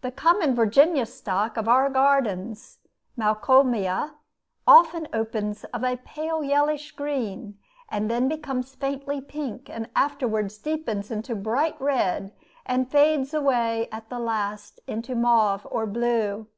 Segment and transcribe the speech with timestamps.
[0.00, 2.78] The common Virginia stock of our gardens
[3.16, 4.14] (Malcolmia)
[4.66, 11.80] often opens of a pale yellowish green, then becomes faintly pink; afterward deepens into bright
[11.80, 12.32] red;
[12.66, 16.48] and fades away at the last into mauve or blue.